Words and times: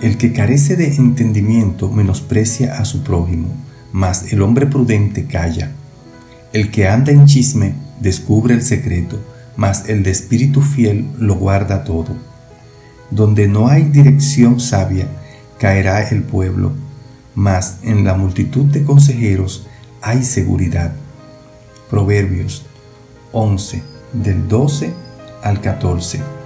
El 0.00 0.16
que 0.16 0.32
carece 0.32 0.76
de 0.76 0.94
entendimiento 0.94 1.90
menosprecia 1.90 2.78
a 2.78 2.86
su 2.86 3.02
prójimo, 3.02 3.48
mas 3.92 4.32
el 4.32 4.40
hombre 4.40 4.66
prudente 4.66 5.26
calla. 5.26 5.72
El 6.54 6.70
que 6.70 6.88
anda 6.88 7.12
en 7.12 7.26
chisme 7.26 7.74
descubre 8.00 8.54
el 8.54 8.62
secreto, 8.62 9.20
mas 9.56 9.90
el 9.90 10.02
de 10.02 10.10
espíritu 10.10 10.62
fiel 10.62 11.06
lo 11.18 11.34
guarda 11.34 11.84
todo. 11.84 12.16
Donde 13.10 13.46
no 13.46 13.68
hay 13.68 13.82
dirección 13.82 14.58
sabia, 14.58 15.06
caerá 15.58 16.08
el 16.08 16.22
pueblo, 16.22 16.72
mas 17.34 17.76
en 17.82 18.02
la 18.02 18.14
multitud 18.14 18.64
de 18.64 18.84
consejeros 18.84 19.66
hay 20.00 20.24
seguridad. 20.24 20.94
Proverbios 21.90 22.64
11, 23.32 23.82
del 24.14 24.48
12 24.48 24.94
al 25.42 25.60
14. 25.60 26.39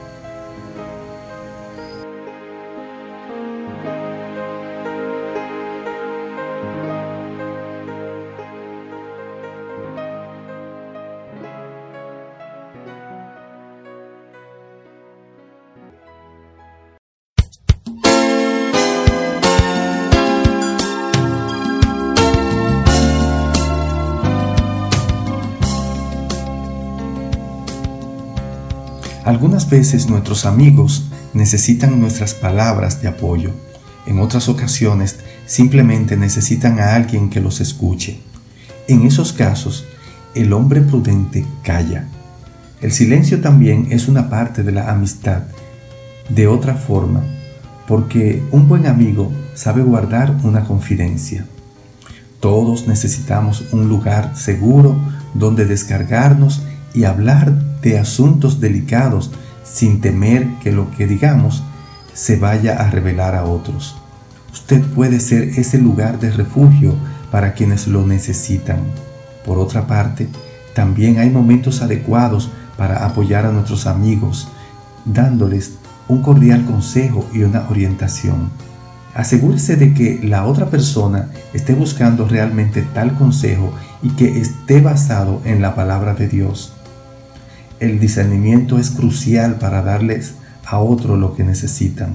Algunas 29.24 29.70
veces 29.70 30.10
nuestros 30.10 30.44
amigos 30.44 31.08
necesitan 31.32 31.98
nuestras 31.98 32.34
palabras 32.34 33.00
de 33.00 33.08
apoyo. 33.08 33.52
En 34.06 34.18
otras 34.18 34.50
ocasiones 34.50 35.16
simplemente 35.46 36.18
necesitan 36.18 36.78
a 36.78 36.94
alguien 36.94 37.30
que 37.30 37.40
los 37.40 37.62
escuche. 37.62 38.20
En 38.86 39.06
esos 39.06 39.32
casos, 39.32 39.86
el 40.34 40.52
hombre 40.52 40.82
prudente 40.82 41.46
calla. 41.62 42.06
El 42.82 42.92
silencio 42.92 43.40
también 43.40 43.88
es 43.90 44.08
una 44.08 44.28
parte 44.28 44.62
de 44.62 44.72
la 44.72 44.90
amistad. 44.90 45.45
De 46.28 46.46
otra 46.46 46.74
forma, 46.74 47.24
porque 47.88 48.42
un 48.50 48.68
buen 48.68 48.86
amigo 48.86 49.32
sabe 49.54 49.82
guardar 49.82 50.34
una 50.42 50.64
confidencia. 50.64 51.46
Todos 52.40 52.86
necesitamos 52.86 53.64
un 53.72 53.88
lugar 53.88 54.36
seguro 54.36 54.96
donde 55.32 55.64
descargarnos 55.64 56.62
y 56.92 57.04
hablar 57.04 57.54
de 57.85 57.99
asuntos 57.99 58.60
delicados 58.60 59.30
sin 59.63 60.01
temer 60.01 60.49
que 60.63 60.73
lo 60.73 60.90
que 60.90 61.07
digamos 61.07 61.63
se 62.15 62.37
vaya 62.37 62.76
a 62.79 62.91
revelar 62.91 63.35
a 63.35 63.45
otros. 63.45 63.96
Usted 64.53 64.82
puede 64.82 65.21
ser 65.21 65.43
ese 65.59 65.78
lugar 65.78 66.19
de 66.19 66.31
refugio 66.31 66.94
para 67.31 67.53
quienes 67.53 67.86
lo 67.86 68.06
necesitan. 68.06 68.78
Por 69.44 69.58
otra 69.58 69.86
parte, 69.86 70.28
también 70.75 71.19
hay 71.19 71.28
momentos 71.28 71.82
adecuados 71.82 72.50
para 72.76 73.04
apoyar 73.04 73.47
a 73.47 73.53
nuestros 73.53 73.87
amigos, 73.87 74.48
dándoles 75.04 75.75
un 76.08 76.22
cordial 76.22 76.64
consejo 76.64 77.28
y 77.32 77.42
una 77.42 77.69
orientación. 77.69 78.50
Asegúrese 79.14 79.76
de 79.76 79.94
que 79.94 80.20
la 80.22 80.44
otra 80.47 80.70
persona 80.70 81.31
esté 81.53 81.75
buscando 81.75 82.26
realmente 82.26 82.82
tal 82.82 83.14
consejo 83.14 83.72
y 84.03 84.10
que 84.10 84.41
esté 84.41 84.81
basado 84.81 85.41
en 85.44 85.62
la 85.62 85.75
palabra 85.75 86.14
de 86.14 86.28
Dios. 86.28 86.73
El 87.80 87.98
discernimiento 87.98 88.78
es 88.78 88.90
crucial 88.90 89.56
para 89.56 89.82
darles 89.82 90.34
a 90.64 90.78
otro 90.78 91.16
lo 91.16 91.34
que 91.34 91.44
necesitan. 91.44 92.14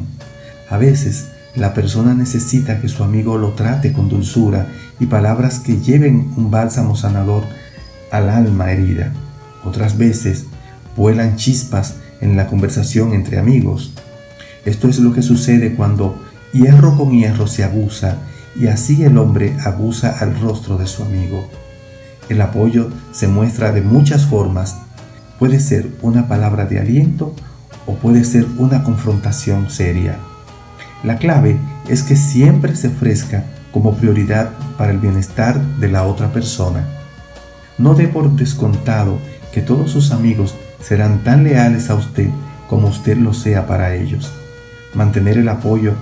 A 0.69 0.77
veces 0.77 1.29
la 1.55 1.73
persona 1.73 2.13
necesita 2.13 2.79
que 2.79 2.87
su 2.87 3.03
amigo 3.03 3.37
lo 3.37 3.53
trate 3.53 3.91
con 3.91 4.07
dulzura 4.07 4.67
y 4.99 5.07
palabras 5.07 5.59
que 5.59 5.77
lleven 5.77 6.31
un 6.37 6.49
bálsamo 6.49 6.95
sanador 6.95 7.43
al 8.11 8.29
alma 8.29 8.71
herida. 8.71 9.11
Otras 9.65 9.97
veces 9.97 10.45
vuelan 10.95 11.35
chispas 11.35 11.95
en 12.21 12.37
la 12.37 12.47
conversación 12.47 13.13
entre 13.13 13.39
amigos. 13.39 13.93
Esto 14.65 14.87
es 14.87 14.99
lo 14.99 15.13
que 15.13 15.21
sucede 15.21 15.75
cuando 15.75 16.21
hierro 16.53 16.95
con 16.97 17.11
hierro 17.11 17.47
se 17.47 17.63
abusa 17.63 18.17
y 18.55 18.67
así 18.67 19.03
el 19.03 19.17
hombre 19.17 19.55
abusa 19.65 20.17
al 20.19 20.39
rostro 20.39 20.77
de 20.77 20.87
su 20.87 21.03
amigo. 21.03 21.47
El 22.29 22.41
apoyo 22.41 22.89
se 23.11 23.27
muestra 23.27 23.71
de 23.71 23.81
muchas 23.81 24.25
formas 24.25 24.77
Puede 25.39 25.61
ser 25.61 25.87
una 26.01 26.27
palabra 26.27 26.65
de 26.65 26.79
aliento 26.79 27.33
o 27.85 27.95
puede 27.95 28.25
ser 28.25 28.45
una 28.57 28.83
confrontación 28.83 29.69
seria. 29.69 30.17
La 31.01 31.17
clave 31.17 31.57
es 31.87 32.03
que 32.03 32.17
siempre 32.17 32.75
se 32.75 32.89
ofrezca 32.89 33.45
como 33.71 33.95
prioridad 33.95 34.49
para 34.77 34.91
el 34.91 34.97
bienestar 34.97 35.57
de 35.77 35.87
la 35.87 36.03
otra 36.03 36.33
persona. 36.33 36.85
No 37.77 37.93
dé 37.93 38.09
por 38.09 38.29
descontado 38.31 39.17
que 39.53 39.61
todos 39.61 39.91
sus 39.91 40.11
amigos 40.11 40.55
serán 40.81 41.23
tan 41.23 41.45
leales 41.45 41.89
a 41.89 41.95
usted 41.95 42.29
como 42.67 42.89
usted 42.89 43.17
lo 43.17 43.33
sea 43.33 43.65
para 43.65 43.95
ellos. 43.95 44.33
Mantener 44.93 45.37
el 45.37 45.47
apoyo 45.47 45.93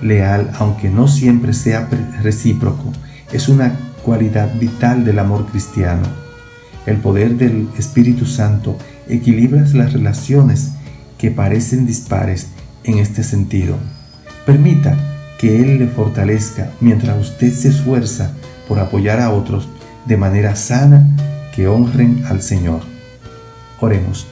leal, 0.00 0.52
aunque 0.60 0.88
no 0.88 1.08
siempre 1.08 1.52
sea 1.52 1.88
recíproco, 2.22 2.92
es 3.32 3.48
una 3.48 3.72
cualidad 4.04 4.54
vital 4.54 5.04
del 5.04 5.18
amor 5.18 5.46
cristiano 5.46 6.23
el 6.86 6.98
poder 6.98 7.36
del 7.36 7.68
Espíritu 7.78 8.26
Santo 8.26 8.76
equilibra 9.08 9.64
las 9.72 9.92
relaciones 9.92 10.70
que 11.18 11.30
parecen 11.30 11.86
dispares 11.86 12.48
en 12.84 12.98
este 12.98 13.22
sentido. 13.22 13.76
Permita 14.46 14.96
que 15.38 15.60
Él 15.60 15.78
le 15.78 15.88
fortalezca 15.88 16.70
mientras 16.80 17.18
usted 17.20 17.52
se 17.52 17.68
esfuerza 17.68 18.32
por 18.68 18.78
apoyar 18.78 19.20
a 19.20 19.30
otros 19.30 19.68
de 20.06 20.16
manera 20.16 20.56
sana 20.56 21.06
que 21.54 21.68
honren 21.68 22.24
al 22.26 22.42
Señor. 22.42 22.80
Oremos. 23.80 24.26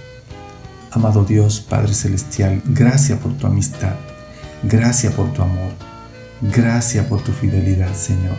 Amado 0.91 1.25
Dios, 1.25 1.61
Padre 1.61 1.95
Celestial, 1.95 2.61
gracias 2.67 3.19
por 3.19 3.33
tu 3.33 3.47
amistad, 3.47 3.95
gracias 4.63 5.15
por 5.15 5.33
tu 5.33 5.41
amor, 5.41 5.73
gracias 6.43 7.07
por 7.07 7.23
tu 7.23 7.33
fidelidad, 7.33 7.95
Señor. 7.95 8.37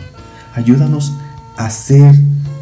Ayúdanos 0.54 1.12
a 1.56 1.68
ser 1.70 2.14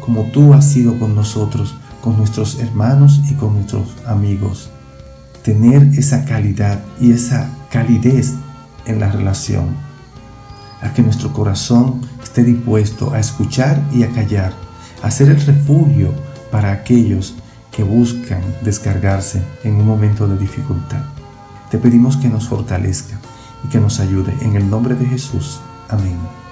como 0.03 0.23
tú 0.25 0.53
has 0.53 0.69
sido 0.69 0.99
con 0.99 1.15
nosotros, 1.15 1.75
con 2.01 2.17
nuestros 2.17 2.59
hermanos 2.59 3.21
y 3.29 3.35
con 3.35 3.53
nuestros 3.53 3.87
amigos. 4.05 4.69
Tener 5.43 5.83
esa 5.97 6.25
calidad 6.25 6.81
y 6.99 7.11
esa 7.11 7.49
calidez 7.69 8.33
en 8.85 8.99
la 8.99 9.09
relación. 9.09 9.67
A 10.81 10.93
que 10.93 11.01
nuestro 11.01 11.31
corazón 11.31 12.01
esté 12.21 12.43
dispuesto 12.43 13.13
a 13.13 13.19
escuchar 13.19 13.81
y 13.93 14.03
a 14.03 14.09
callar, 14.09 14.53
a 15.01 15.09
ser 15.09 15.29
el 15.29 15.39
refugio 15.39 16.13
para 16.51 16.73
aquellos 16.73 17.35
que 17.71 17.83
buscan 17.83 18.41
descargarse 18.61 19.41
en 19.63 19.75
un 19.75 19.87
momento 19.87 20.27
de 20.27 20.37
dificultad. 20.37 21.03
Te 21.71 21.77
pedimos 21.77 22.17
que 22.17 22.27
nos 22.27 22.47
fortalezca 22.47 23.17
y 23.63 23.69
que 23.69 23.79
nos 23.79 24.01
ayude. 24.01 24.33
En 24.41 24.55
el 24.55 24.69
nombre 24.69 24.95
de 24.95 25.05
Jesús. 25.05 25.61
Amén. 25.89 26.42